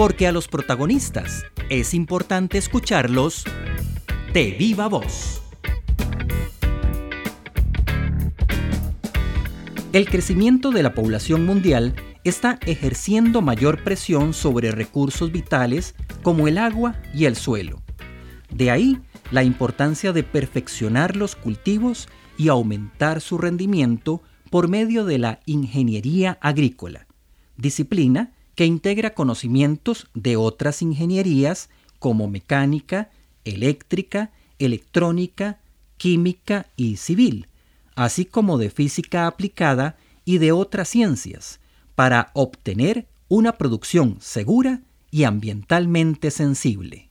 porque 0.00 0.26
a 0.26 0.32
los 0.32 0.48
protagonistas 0.48 1.44
es 1.68 1.92
importante 1.92 2.56
escucharlos 2.56 3.44
de 4.32 4.52
viva 4.52 4.88
voz. 4.88 5.42
El 9.92 10.08
crecimiento 10.08 10.70
de 10.70 10.82
la 10.82 10.94
población 10.94 11.44
mundial 11.44 11.94
está 12.24 12.58
ejerciendo 12.64 13.42
mayor 13.42 13.84
presión 13.84 14.32
sobre 14.32 14.70
recursos 14.70 15.32
vitales 15.32 15.94
como 16.22 16.48
el 16.48 16.56
agua 16.56 16.96
y 17.12 17.26
el 17.26 17.36
suelo. 17.36 17.82
De 18.48 18.70
ahí 18.70 18.98
la 19.30 19.44
importancia 19.44 20.14
de 20.14 20.22
perfeccionar 20.22 21.14
los 21.14 21.36
cultivos 21.36 22.08
y 22.38 22.48
aumentar 22.48 23.20
su 23.20 23.36
rendimiento 23.36 24.22
por 24.48 24.66
medio 24.66 25.04
de 25.04 25.18
la 25.18 25.40
ingeniería 25.44 26.38
agrícola, 26.40 27.06
disciplina 27.58 28.32
que 28.60 28.66
integra 28.66 29.14
conocimientos 29.14 30.08
de 30.12 30.36
otras 30.36 30.82
ingenierías 30.82 31.70
como 31.98 32.28
mecánica, 32.28 33.08
eléctrica, 33.46 34.32
electrónica, 34.58 35.60
química 35.96 36.66
y 36.76 36.96
civil, 36.96 37.46
así 37.94 38.26
como 38.26 38.58
de 38.58 38.68
física 38.68 39.26
aplicada 39.26 39.96
y 40.26 40.36
de 40.36 40.52
otras 40.52 40.90
ciencias, 40.90 41.58
para 41.94 42.32
obtener 42.34 43.08
una 43.28 43.52
producción 43.52 44.18
segura 44.20 44.82
y 45.10 45.24
ambientalmente 45.24 46.30
sensible. 46.30 47.08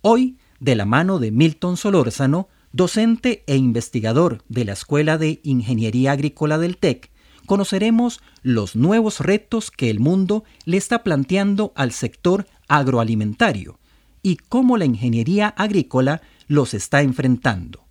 Hoy, 0.00 0.38
de 0.58 0.74
la 0.74 0.86
mano 0.86 1.18
de 1.18 1.32
Milton 1.32 1.76
Solórzano, 1.76 2.48
docente 2.72 3.44
e 3.46 3.56
investigador 3.56 4.42
de 4.48 4.64
la 4.64 4.72
Escuela 4.72 5.18
de 5.18 5.40
Ingeniería 5.42 6.12
Agrícola 6.12 6.56
del 6.56 6.78
TEC, 6.78 7.10
conoceremos 7.48 8.20
los 8.42 8.76
nuevos 8.76 9.20
retos 9.20 9.72
que 9.72 9.90
el 9.90 9.98
mundo 9.98 10.44
le 10.66 10.76
está 10.76 11.02
planteando 11.02 11.72
al 11.74 11.90
sector 11.90 12.46
agroalimentario 12.68 13.80
y 14.22 14.36
cómo 14.36 14.76
la 14.76 14.84
ingeniería 14.84 15.48
agrícola 15.48 16.20
los 16.46 16.74
está 16.74 17.00
enfrentando. 17.02 17.86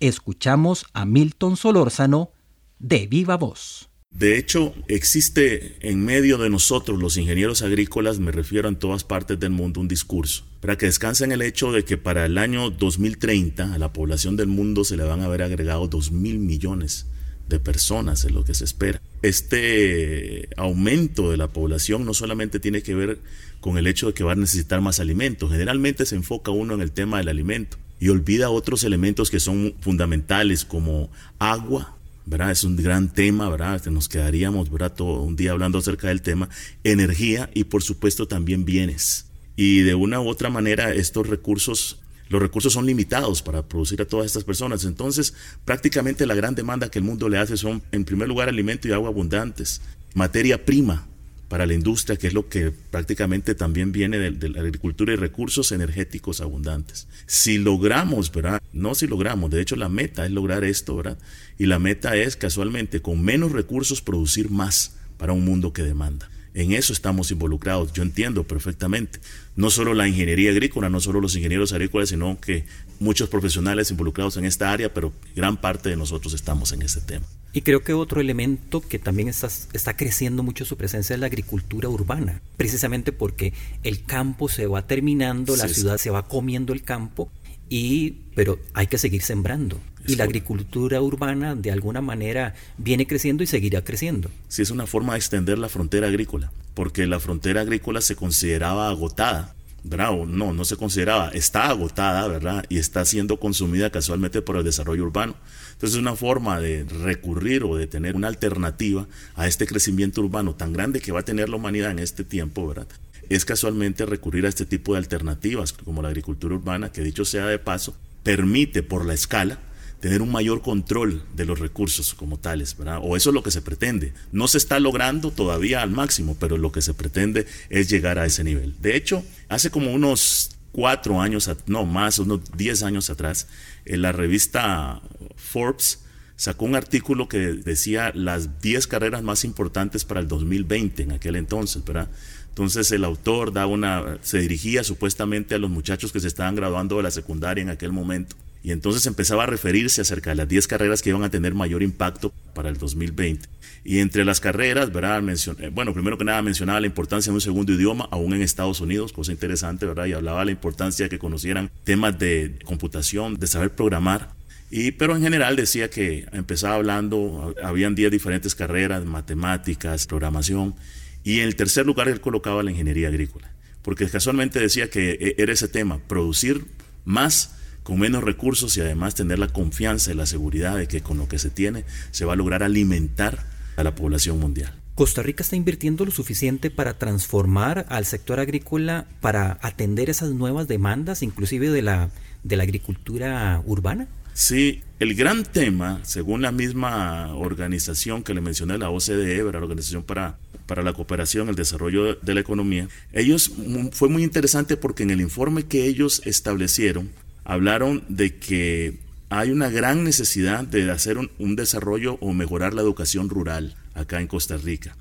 Escuchamos 0.00 0.84
a 0.92 1.06
Milton 1.06 1.56
Solórzano 1.56 2.30
de 2.78 3.06
viva 3.06 3.36
voz. 3.36 3.88
De 4.10 4.36
hecho, 4.36 4.74
existe 4.88 5.76
en 5.88 6.04
medio 6.04 6.36
de 6.36 6.50
nosotros, 6.50 7.00
los 7.00 7.16
ingenieros 7.16 7.62
agrícolas, 7.62 8.18
me 8.18 8.32
refiero 8.32 8.68
en 8.68 8.76
todas 8.76 9.04
partes 9.04 9.38
del 9.40 9.50
mundo, 9.50 9.80
un 9.80 9.88
discurso, 9.88 10.44
para 10.60 10.76
que 10.76 10.86
descanse 10.86 11.24
en 11.24 11.32
el 11.32 11.42
hecho 11.42 11.72
de 11.72 11.84
que 11.84 11.96
para 11.96 12.26
el 12.26 12.36
año 12.36 12.70
2030 12.70 13.72
a 13.72 13.78
la 13.78 13.92
población 13.92 14.36
del 14.36 14.48
mundo 14.48 14.84
se 14.84 14.96
le 14.96 15.04
van 15.04 15.20
a 15.20 15.26
haber 15.26 15.42
agregado 15.42 15.86
2 15.86 16.10
mil 16.10 16.38
millones 16.38 17.06
de 17.50 17.60
personas, 17.60 18.24
es 18.24 18.32
lo 18.32 18.44
que 18.44 18.54
se 18.54 18.64
espera. 18.64 19.02
Este 19.20 20.48
aumento 20.56 21.30
de 21.30 21.36
la 21.36 21.48
población 21.48 22.06
no 22.06 22.14
solamente 22.14 22.58
tiene 22.60 22.82
que 22.82 22.94
ver 22.94 23.18
con 23.60 23.76
el 23.76 23.86
hecho 23.86 24.06
de 24.06 24.14
que 24.14 24.24
va 24.24 24.32
a 24.32 24.36
necesitar 24.36 24.80
más 24.80 25.00
alimentos, 25.00 25.50
generalmente 25.50 26.06
se 26.06 26.16
enfoca 26.16 26.50
uno 26.50 26.72
en 26.72 26.80
el 26.80 26.92
tema 26.92 27.18
del 27.18 27.28
alimento 27.28 27.76
y 28.00 28.08
olvida 28.08 28.48
otros 28.48 28.82
elementos 28.84 29.30
que 29.30 29.38
son 29.38 29.74
fundamentales 29.80 30.64
como 30.64 31.10
agua, 31.38 31.98
¿verdad? 32.24 32.50
Es 32.50 32.64
un 32.64 32.76
gran 32.76 33.12
tema, 33.12 33.50
¿verdad? 33.50 33.84
Nos 33.86 34.08
quedaríamos, 34.08 34.70
¿verdad? 34.70 34.94
Todo 34.94 35.20
un 35.22 35.36
día 35.36 35.52
hablando 35.52 35.78
acerca 35.78 36.08
del 36.08 36.22
tema, 36.22 36.48
energía 36.82 37.50
y 37.52 37.64
por 37.64 37.82
supuesto 37.82 38.26
también 38.26 38.64
bienes. 38.64 39.26
Y 39.56 39.80
de 39.80 39.94
una 39.94 40.20
u 40.20 40.28
otra 40.28 40.48
manera 40.48 40.94
estos 40.94 41.26
recursos, 41.26 42.00
los 42.30 42.40
recursos 42.40 42.72
son 42.72 42.86
limitados 42.86 43.42
para 43.42 43.62
producir 43.68 44.00
a 44.00 44.06
todas 44.06 44.26
estas 44.26 44.44
personas. 44.44 44.84
Entonces, 44.84 45.34
prácticamente 45.64 46.26
la 46.26 46.34
gran 46.34 46.54
demanda 46.54 46.90
que 46.90 47.00
el 47.00 47.04
mundo 47.04 47.28
le 47.28 47.38
hace 47.38 47.56
son, 47.56 47.82
en 47.92 48.04
primer 48.04 48.28
lugar, 48.28 48.48
alimento 48.48 48.88
y 48.88 48.92
agua 48.92 49.08
abundantes, 49.08 49.82
materia 50.14 50.64
prima, 50.64 51.06
para 51.50 51.66
la 51.66 51.74
industria, 51.74 52.16
que 52.16 52.28
es 52.28 52.32
lo 52.32 52.48
que 52.48 52.70
prácticamente 52.70 53.56
también 53.56 53.90
viene 53.90 54.18
de, 54.18 54.48
la 54.48 54.60
agricultura 54.60 55.12
y 55.12 55.16
recursos 55.16 55.72
energéticos 55.72 56.40
abundantes. 56.40 57.08
Si 57.26 57.58
logramos, 57.58 58.30
¿verdad? 58.30 58.62
No 58.72 58.94
si 58.94 59.08
logramos, 59.08 59.50
de 59.50 59.60
hecho 59.60 59.74
la 59.74 59.88
meta 59.88 60.24
es 60.24 60.30
lograr 60.30 60.62
esto, 60.62 60.94
¿verdad? 60.94 61.18
Y 61.58 61.66
la 61.66 61.80
meta 61.80 62.14
es 62.14 62.36
casualmente 62.36 63.02
con 63.02 63.20
menos 63.20 63.50
recursos 63.50 64.00
producir 64.00 64.48
más 64.48 64.94
para 65.18 65.32
un 65.32 65.44
mundo 65.44 65.72
que 65.72 65.82
demanda. 65.82 66.30
En 66.54 66.72
eso 66.72 66.92
estamos 66.92 67.30
involucrados, 67.30 67.92
yo 67.92 68.02
entiendo 68.02 68.44
perfectamente. 68.44 69.20
No 69.54 69.70
solo 69.70 69.94
la 69.94 70.08
ingeniería 70.08 70.50
agrícola, 70.50 70.88
no 70.88 71.00
solo 71.00 71.20
los 71.20 71.36
ingenieros 71.36 71.72
agrícolas, 71.72 72.08
sino 72.08 72.40
que 72.40 72.64
muchos 72.98 73.28
profesionales 73.28 73.90
involucrados 73.90 74.36
en 74.36 74.44
esta 74.44 74.72
área, 74.72 74.92
pero 74.92 75.12
gran 75.36 75.56
parte 75.56 75.88
de 75.88 75.96
nosotros 75.96 76.34
estamos 76.34 76.72
en 76.72 76.82
este 76.82 77.00
tema. 77.00 77.26
Y 77.52 77.62
creo 77.62 77.82
que 77.82 77.94
otro 77.94 78.20
elemento 78.20 78.80
que 78.80 78.98
también 78.98 79.28
está, 79.28 79.48
está 79.72 79.96
creciendo 79.96 80.42
mucho 80.42 80.64
su 80.64 80.76
presencia 80.76 81.14
es 81.14 81.20
la 81.20 81.26
agricultura 81.26 81.88
urbana, 81.88 82.42
precisamente 82.56 83.12
porque 83.12 83.52
el 83.82 84.04
campo 84.04 84.48
se 84.48 84.66
va 84.66 84.86
terminando, 84.86 85.56
la 85.56 85.66
ciudad 85.66 85.98
se 85.98 86.10
va 86.10 86.28
comiendo 86.28 86.72
el 86.72 86.82
campo, 86.82 87.30
y, 87.70 88.16
pero 88.34 88.58
hay 88.74 88.88
que 88.88 88.98
seguir 88.98 89.22
sembrando. 89.22 89.80
y 90.06 90.16
la 90.16 90.24
agricultura 90.24 91.00
urbana 91.00 91.54
de 91.54 91.70
alguna 91.70 92.00
manera 92.00 92.54
viene 92.78 93.06
creciendo 93.06 93.42
y 93.42 93.46
seguirá 93.46 93.84
creciendo. 93.84 94.30
Sí, 94.48 94.62
es 94.62 94.70
una 94.70 94.86
forma 94.86 95.12
de 95.12 95.18
extender 95.18 95.58
la 95.58 95.68
frontera 95.68 96.08
agrícola, 96.08 96.52
porque 96.74 97.06
la 97.06 97.20
frontera 97.20 97.60
agrícola 97.62 98.00
se 98.00 98.16
consideraba 98.16 98.88
agotada 98.90 99.54
bravo, 99.82 100.26
no, 100.26 100.52
no 100.52 100.64
se 100.64 100.76
consideraba, 100.76 101.30
está 101.30 101.68
agotada, 101.68 102.26
¿verdad? 102.28 102.64
Y 102.68 102.78
está 102.78 103.04
siendo 103.04 103.38
consumida 103.38 103.90
casualmente 103.90 104.42
por 104.42 104.56
el 104.56 104.64
desarrollo 104.64 105.04
urbano. 105.04 105.34
Entonces 105.72 105.96
es 105.96 106.02
una 106.02 106.16
forma 106.16 106.60
de 106.60 106.84
recurrir 106.84 107.64
o 107.64 107.76
de 107.76 107.86
tener 107.86 108.16
una 108.16 108.28
alternativa 108.28 109.06
a 109.34 109.46
este 109.46 109.66
crecimiento 109.66 110.20
urbano 110.20 110.54
tan 110.54 110.72
grande 110.72 111.00
que 111.00 111.12
va 111.12 111.20
a 111.20 111.24
tener 111.24 111.48
la 111.48 111.56
humanidad 111.56 111.90
en 111.90 112.00
este 112.00 112.24
tiempo, 112.24 112.66
¿verdad? 112.66 112.86
Es 113.30 113.44
casualmente 113.44 114.04
recurrir 114.04 114.44
a 114.44 114.48
este 114.48 114.66
tipo 114.66 114.92
de 114.92 114.98
alternativas 114.98 115.72
como 115.72 116.02
la 116.02 116.08
agricultura 116.08 116.56
urbana, 116.56 116.90
que 116.92 117.00
dicho 117.00 117.24
sea 117.24 117.46
de 117.46 117.60
paso, 117.60 117.96
permite 118.24 118.82
por 118.82 119.06
la 119.06 119.14
escala 119.14 119.60
tener 120.00 120.20
un 120.20 120.32
mayor 120.32 120.62
control 120.62 121.22
de 121.36 121.44
los 121.44 121.60
recursos 121.60 122.12
como 122.14 122.38
tales, 122.38 122.76
¿verdad? 122.76 122.98
O 123.02 123.16
eso 123.16 123.30
es 123.30 123.34
lo 123.34 123.44
que 123.44 123.52
se 123.52 123.62
pretende. 123.62 124.14
No 124.32 124.48
se 124.48 124.58
está 124.58 124.80
logrando 124.80 125.30
todavía 125.30 125.80
al 125.80 125.90
máximo, 125.90 126.36
pero 126.40 126.58
lo 126.58 126.72
que 126.72 126.82
se 126.82 126.92
pretende 126.92 127.46
es 127.68 127.88
llegar 127.88 128.18
a 128.18 128.26
ese 128.26 128.42
nivel. 128.42 128.74
De 128.80 128.96
hecho, 128.96 129.22
hace 129.48 129.70
como 129.70 129.92
unos 129.92 130.56
cuatro 130.72 131.20
años, 131.20 131.48
no 131.66 131.84
más, 131.84 132.18
unos 132.18 132.40
diez 132.56 132.82
años 132.82 133.10
atrás, 133.10 133.46
en 133.84 134.02
la 134.02 134.10
revista 134.10 135.02
Forbes 135.36 136.00
sacó 136.40 136.64
un 136.64 136.74
artículo 136.74 137.28
que 137.28 137.38
decía 137.38 138.12
las 138.14 138.62
diez 138.62 138.86
carreras 138.86 139.22
más 139.22 139.44
importantes 139.44 140.06
para 140.06 140.20
el 140.20 140.26
2020 140.26 141.02
en 141.02 141.12
aquel 141.12 141.36
entonces, 141.36 141.84
¿verdad? 141.84 142.08
Entonces 142.48 142.90
el 142.92 143.04
autor 143.04 143.52
da 143.52 143.66
una, 143.66 144.16
se 144.22 144.38
dirigía 144.38 144.82
supuestamente 144.82 145.54
a 145.54 145.58
los 145.58 145.68
muchachos 145.68 146.12
que 146.12 146.20
se 146.20 146.28
estaban 146.28 146.54
graduando 146.54 146.96
de 146.96 147.02
la 147.02 147.10
secundaria 147.10 147.60
en 147.60 147.68
aquel 147.68 147.92
momento 147.92 148.36
y 148.62 148.72
entonces 148.72 149.06
empezaba 149.06 149.42
a 149.42 149.46
referirse 149.46 150.00
acerca 150.00 150.30
de 150.30 150.36
las 150.36 150.48
10 150.48 150.66
carreras 150.66 151.02
que 151.02 151.10
iban 151.10 151.24
a 151.24 151.30
tener 151.30 151.52
mayor 151.52 151.82
impacto 151.82 152.32
para 152.54 152.70
el 152.70 152.78
2020. 152.78 153.46
Y 153.84 153.98
entre 153.98 154.24
las 154.24 154.40
carreras, 154.40 154.90
¿verdad? 154.90 155.22
Eh, 155.28 155.70
bueno, 155.70 155.92
primero 155.92 156.16
que 156.16 156.24
nada 156.24 156.40
mencionaba 156.40 156.80
la 156.80 156.86
importancia 156.86 157.30
de 157.30 157.34
un 157.34 157.42
segundo 157.42 157.74
idioma, 157.74 158.08
aún 158.10 158.32
en 158.32 158.40
Estados 158.40 158.80
Unidos, 158.80 159.12
cosa 159.12 159.32
interesante, 159.32 159.84
¿verdad? 159.84 160.06
Y 160.06 160.14
hablaba 160.14 160.40
de 160.40 160.46
la 160.46 160.50
importancia 160.52 161.04
de 161.04 161.10
que 161.10 161.18
conocieran 161.18 161.70
temas 161.84 162.18
de 162.18 162.58
computación, 162.64 163.38
de 163.38 163.46
saber 163.46 163.74
programar. 163.74 164.39
Y, 164.70 164.92
pero 164.92 165.16
en 165.16 165.22
general 165.22 165.56
decía 165.56 165.90
que 165.90 166.26
empezaba 166.32 166.76
hablando, 166.76 167.54
habían 167.62 167.96
10 167.96 168.12
diferentes 168.12 168.54
carreras, 168.54 169.04
matemáticas, 169.04 170.06
programación. 170.06 170.76
Y 171.24 171.40
en 171.40 171.46
el 171.46 171.56
tercer 171.56 171.86
lugar 171.86 172.08
él 172.08 172.20
colocaba 172.20 172.62
la 172.62 172.70
ingeniería 172.70 173.08
agrícola. 173.08 173.50
Porque 173.82 174.08
casualmente 174.08 174.60
decía 174.60 174.88
que 174.88 175.12
eh, 175.12 175.34
era 175.38 175.52
ese 175.52 175.68
tema, 175.68 175.98
producir 176.06 176.66
más 177.04 177.56
con 177.82 177.98
menos 177.98 178.22
recursos 178.22 178.76
y 178.76 178.80
además 178.80 179.14
tener 179.14 179.38
la 179.38 179.48
confianza 179.48 180.12
y 180.12 180.14
la 180.14 180.26
seguridad 180.26 180.76
de 180.76 180.86
que 180.86 181.00
con 181.00 181.18
lo 181.18 181.26
que 181.26 181.38
se 181.38 181.50
tiene 181.50 181.84
se 182.10 182.24
va 182.24 182.34
a 182.34 182.36
lograr 182.36 182.62
alimentar 182.62 183.44
a 183.76 183.82
la 183.82 183.94
población 183.94 184.38
mundial. 184.38 184.74
¿Costa 184.94 185.22
Rica 185.22 185.42
está 185.42 185.56
invirtiendo 185.56 186.04
lo 186.04 186.10
suficiente 186.10 186.70
para 186.70 186.98
transformar 186.98 187.86
al 187.88 188.04
sector 188.04 188.38
agrícola 188.38 189.06
para 189.20 189.58
atender 189.62 190.10
esas 190.10 190.30
nuevas 190.30 190.68
demandas, 190.68 191.22
inclusive 191.22 191.70
de 191.70 191.80
la, 191.80 192.10
de 192.44 192.56
la 192.56 192.64
agricultura 192.64 193.62
urbana? 193.64 194.08
Sí, 194.34 194.82
el 195.00 195.14
gran 195.14 195.44
tema, 195.44 196.00
según 196.02 196.42
la 196.42 196.52
misma 196.52 197.34
organización 197.34 198.22
que 198.22 198.34
le 198.34 198.40
mencioné, 198.40 198.78
la 198.78 198.90
OCDE, 198.90 199.42
la 199.50 199.58
Organización 199.58 200.02
para, 200.02 200.38
para 200.66 200.82
la 200.82 200.92
Cooperación 200.92 201.48
el 201.48 201.54
Desarrollo 201.54 202.14
de 202.14 202.34
la 202.34 202.40
Economía, 202.40 202.88
ellos 203.12 203.52
fue 203.92 204.08
muy 204.08 204.22
interesante 204.22 204.76
porque 204.76 205.02
en 205.02 205.10
el 205.10 205.20
informe 205.20 205.64
que 205.64 205.86
ellos 205.86 206.22
establecieron, 206.24 207.10
hablaron 207.44 208.04
de 208.08 208.36
que 208.36 208.98
hay 209.30 209.52
una 209.52 209.70
gran 209.70 210.04
necesidad 210.04 210.64
de 210.64 210.90
hacer 210.90 211.16
un, 211.16 211.56
desarrollo 211.56 212.18
o 212.20 212.32
mejorar 212.32 212.74
la 212.74 212.82
educación 212.82 213.28
rural 213.28 213.76
acá 213.94 214.20
en 214.20 214.26
Costa 214.26 214.56
Rica, 214.56 214.96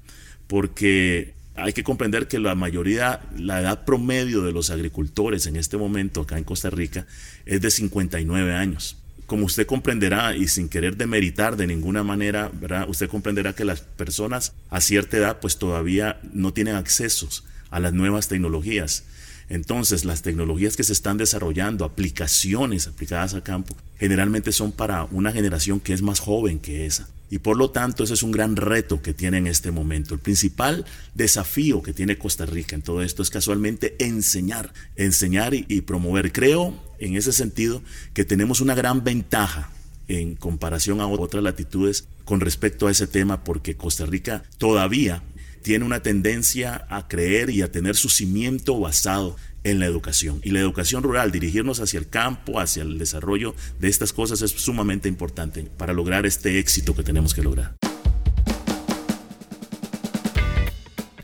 porque 0.48 1.34
hay 1.56 1.74
que 1.74 1.84
comprender 1.84 2.28
que 2.28 2.40
la 2.40 2.56
mayoría, 2.56 3.22
la 3.38 3.60
edad 3.60 3.86
promedio 3.86 4.44
de 4.44 4.52
los 4.52 4.70
agricultores 4.70 5.48
en 5.48 5.56
este 5.56 5.78
momento 5.78 6.22
acá 6.22 6.38
en 6.38 6.44
Costa 6.44 6.70
Rica 6.70 7.08
es 7.46 7.60
de 7.60 7.72
59 7.72 8.54
años. 8.54 8.98
Como 9.30 9.46
usted 9.46 9.68
comprenderá 9.68 10.36
y 10.36 10.48
sin 10.48 10.70
querer 10.70 10.98
demeritar 10.98 11.56
de 11.56 11.68
ninguna 11.68 12.04
manera, 12.04 12.50
¿verdad? 12.52 12.90
usted 12.90 13.08
comprenderá 13.08 13.54
que 13.54 13.64
las 13.64 13.82
personas 13.82 14.54
a 14.72 14.82
cierta 14.82 15.18
edad 15.18 15.40
pues 15.40 15.60
todavía 15.60 16.20
no 16.34 16.52
tienen 16.52 16.74
accesos 16.74 17.44
a 17.70 17.80
las 17.80 17.94
nuevas 17.94 18.28
tecnologías. 18.28 19.04
Entonces, 19.50 20.06
las 20.06 20.22
tecnologías 20.22 20.78
que 20.78 20.84
se 20.84 20.94
están 20.94 21.18
desarrollando, 21.18 21.84
aplicaciones 21.84 22.88
aplicadas 22.88 23.34
a 23.34 23.44
campo, 23.44 23.76
generalmente 23.98 24.52
son 24.52 24.72
para 24.72 25.06
una 25.06 25.32
generación 25.32 25.80
que 25.80 25.94
es 25.94 26.02
más 26.02 26.20
joven 26.20 26.60
que 26.60 26.86
esa. 26.86 27.10
Y 27.32 27.40
por 27.40 27.58
lo 27.58 27.70
tanto, 27.70 28.04
ese 28.04 28.14
es 28.14 28.24
un 28.24 28.32
gran 28.32 28.56
reto 28.56 29.02
que 29.02 29.14
tiene 29.14 29.38
en 29.38 29.48
este 29.48 29.72
momento. 29.72 30.16
El 30.16 30.20
principal 30.20 30.86
desafío 31.14 31.82
que 31.82 31.94
tiene 31.94 32.18
Costa 32.18 32.46
Rica 32.46 32.76
en 32.76 32.82
todo 32.82 33.04
esto 33.04 33.22
es 33.22 33.30
casualmente 33.30 33.96
enseñar, 34.00 34.74
enseñar 34.96 35.54
y, 35.54 35.66
y 35.68 35.82
promover. 35.82 36.32
Creo, 36.32 36.74
en 37.00 37.16
ese 37.16 37.32
sentido, 37.32 37.84
que 38.14 38.26
tenemos 38.26 38.62
una 38.62 38.74
gran 38.74 39.04
ventaja 39.04 39.72
en 40.08 40.36
comparación 40.36 41.02
a 41.02 41.08
otras 41.08 41.44
latitudes 41.44 42.08
con 42.26 42.40
respecto 42.40 42.88
a 42.88 42.92
ese 42.92 43.08
tema, 43.08 43.44
porque 43.44 43.76
Costa 43.76 44.06
Rica 44.06 44.44
todavía 44.58 45.24
tiene 45.62 45.86
una 45.86 46.02
tendencia 46.02 46.86
a 46.90 47.08
creer 47.08 47.50
y 47.50 47.62
a 47.62 47.72
tener 47.72 47.96
su 47.96 48.10
cimiento 48.10 48.80
basado 48.80 49.36
en 49.64 49.80
la 49.80 49.86
educación. 49.86 50.40
Y 50.44 50.52
la 50.52 50.60
educación 50.60 51.04
rural, 51.04 51.32
dirigirnos 51.32 51.80
hacia 51.80 52.00
el 52.00 52.08
campo, 52.08 52.60
hacia 52.60 52.84
el 52.84 52.98
desarrollo 52.98 53.56
de 53.80 53.90
estas 53.90 54.14
cosas 54.14 54.42
es 54.42 54.52
sumamente 54.52 55.10
importante 55.10 55.64
para 55.78 55.94
lograr 55.94 56.26
este 56.26 56.60
éxito 56.60 56.96
que 56.96 57.04
tenemos 57.04 57.34
que 57.34 57.44
lograr. 57.44 57.76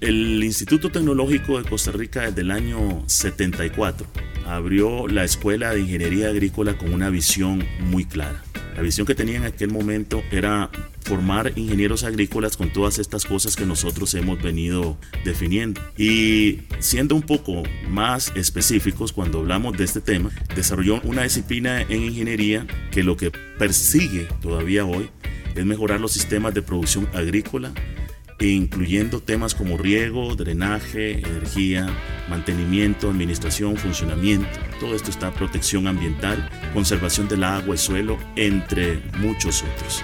El 0.01 0.43
Instituto 0.43 0.91
Tecnológico 0.91 1.59
de 1.59 1.67
Costa 1.67 1.91
Rica 1.91 2.21
desde 2.21 2.41
el 2.41 2.51
año 2.51 3.03
74 3.07 4.05
abrió 4.45 5.07
la 5.07 5.23
Escuela 5.23 5.73
de 5.73 5.81
Ingeniería 5.81 6.27
Agrícola 6.27 6.77
con 6.77 6.93
una 6.93 7.09
visión 7.09 7.65
muy 7.79 8.05
clara. 8.05 8.43
La 8.75 8.81
visión 8.81 9.07
que 9.07 9.15
tenía 9.15 9.38
en 9.38 9.45
aquel 9.45 9.71
momento 9.71 10.21
era 10.31 10.69
formar 11.05 11.53
ingenieros 11.55 12.03
agrícolas 12.03 12.57
con 12.57 12.73
todas 12.73 12.99
estas 12.99 13.25
cosas 13.25 13.55
que 13.55 13.65
nosotros 13.65 14.13
hemos 14.15 14.41
venido 14.41 14.97
definiendo. 15.23 15.79
Y 15.97 16.61
siendo 16.79 17.15
un 17.15 17.21
poco 17.21 17.63
más 17.87 18.33
específicos 18.35 19.13
cuando 19.13 19.39
hablamos 19.39 19.77
de 19.77 19.83
este 19.83 20.01
tema, 20.01 20.31
desarrolló 20.55 20.99
una 21.03 21.23
disciplina 21.23 21.81
en 21.81 22.03
ingeniería 22.03 22.65
que 22.91 23.03
lo 23.03 23.15
que 23.15 23.31
persigue 23.31 24.27
todavía 24.41 24.85
hoy 24.85 25.09
es 25.55 25.65
mejorar 25.65 26.01
los 26.01 26.11
sistemas 26.11 26.53
de 26.53 26.61
producción 26.61 27.07
agrícola 27.13 27.73
incluyendo 28.39 29.21
temas 29.21 29.55
como 29.55 29.77
riego, 29.77 30.35
drenaje, 30.35 31.19
energía, 31.19 31.87
mantenimiento, 32.29 33.09
administración, 33.09 33.77
funcionamiento. 33.77 34.59
Todo 34.79 34.95
esto 34.95 35.09
está 35.09 35.31
protección 35.31 35.87
ambiental, 35.87 36.49
conservación 36.73 37.27
del 37.27 37.43
agua 37.43 37.75
y 37.75 37.77
suelo, 37.77 38.17
entre 38.35 39.01
muchos 39.17 39.63
otros. 39.63 40.03